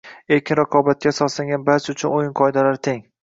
Erkin 0.35 0.57
raqobatga 0.59 1.11
asoslangan, 1.15 1.63
barcha 1.69 1.93
uchun 1.95 2.17
o‘yin 2.21 2.35
qoidalari 2.43 2.81
teng 2.89 3.05